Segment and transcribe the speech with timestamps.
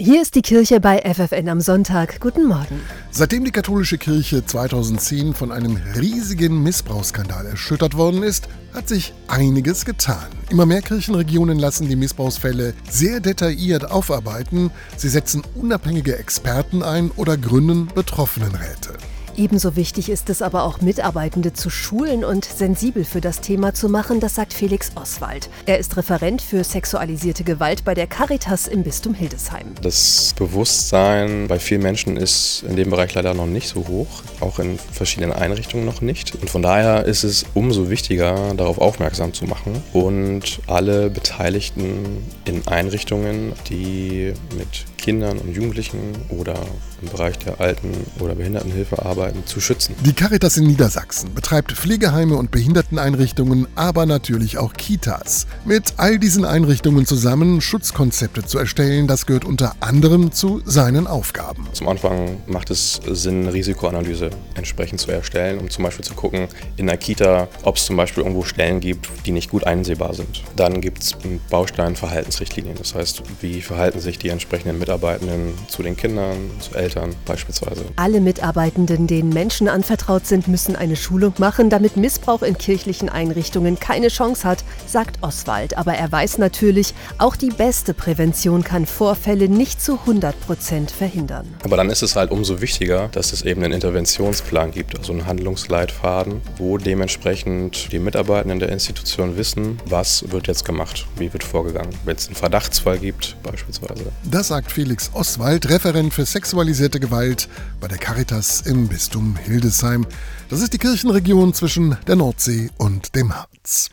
[0.00, 2.20] Hier ist die Kirche bei FFN am Sonntag.
[2.20, 2.80] Guten Morgen.
[3.10, 9.84] Seitdem die katholische Kirche 2010 von einem riesigen Missbrauchsskandal erschüttert worden ist, hat sich einiges
[9.84, 10.28] getan.
[10.50, 14.70] Immer mehr Kirchenregionen lassen die Missbrauchsfälle sehr detailliert aufarbeiten.
[14.96, 18.98] Sie setzen unabhängige Experten ein oder gründen Betroffenenräte.
[19.38, 23.88] Ebenso wichtig ist es aber auch, Mitarbeitende zu schulen und sensibel für das Thema zu
[23.88, 25.48] machen, das sagt Felix Oswald.
[25.64, 29.76] Er ist Referent für sexualisierte Gewalt bei der Caritas im Bistum Hildesheim.
[29.80, 34.08] Das Bewusstsein bei vielen Menschen ist in dem Bereich leider noch nicht so hoch,
[34.40, 36.34] auch in verschiedenen Einrichtungen noch nicht.
[36.34, 42.66] Und von daher ist es umso wichtiger, darauf aufmerksam zu machen und alle Beteiligten in
[42.66, 45.98] Einrichtungen, die mit Kindern und Jugendlichen
[46.28, 46.54] oder
[47.00, 49.94] im Bereich der Alten- oder Behindertenhilfe arbeiten, zu schützen.
[50.04, 55.46] Die Caritas in Niedersachsen betreibt Pflegeheime und Behinderteneinrichtungen, aber natürlich auch Kitas.
[55.64, 61.66] Mit all diesen Einrichtungen zusammen Schutzkonzepte zu erstellen, das gehört unter anderem zu seinen Aufgaben.
[61.72, 66.86] Zum Anfang macht es Sinn, Risikoanalyse entsprechend zu erstellen, um zum Beispiel zu gucken, in
[66.86, 70.42] der Kita, ob es zum Beispiel irgendwo Stellen gibt, die nicht gut einsehbar sind.
[70.56, 72.76] Dann gibt es einen Baustein Verhaltensrichtlinien.
[72.78, 77.84] Das heißt, wie verhalten sich die entsprechenden Mitarbeitenden zu den Kindern, zu Eltern beispielsweise.
[77.96, 83.80] Alle Mitarbeitenden, denen Menschen anvertraut sind, müssen eine Schulung machen, damit Missbrauch in kirchlichen Einrichtungen
[83.80, 85.76] keine Chance hat, sagt Oswald.
[85.76, 91.52] Aber er weiß natürlich, auch die beste Prävention kann Vorfälle nicht zu 100 Prozent verhindern.
[91.64, 95.26] Aber dann ist es halt umso wichtiger, dass es eben einen Interventionsplan gibt, also einen
[95.26, 101.90] Handlungsleitfaden, wo dementsprechend die Mitarbeitenden der Institution wissen, was wird jetzt gemacht, wie wird vorgegangen,
[102.04, 104.12] wenn es einen Verdachtsfall gibt beispielsweise.
[104.30, 107.48] Das sagt Felix Oswald, Referent für sexualisierte Gewalt
[107.80, 110.08] bei der Caritas im Bistum Hildesheim.
[110.48, 113.90] Das ist die Kirchenregion zwischen der Nordsee und dem Harz.